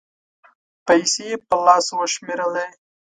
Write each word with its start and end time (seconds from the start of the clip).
پېسې 0.85 1.23
یې 1.29 1.35
په 1.47 1.55
لاس 1.65 1.87
و 1.91 1.99
شمېرلې 2.13 2.65